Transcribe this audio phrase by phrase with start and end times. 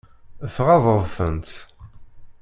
[0.55, 1.51] Tɣaḍeḍ-tent?